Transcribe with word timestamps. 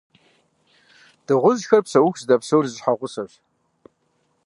Дыгъужьхэр 1.25 1.81
псэуху 1.85 2.17
зыдэпсэур 2.21 2.65
зы 2.67 2.75
щхьэгъусэщ. 2.77 3.33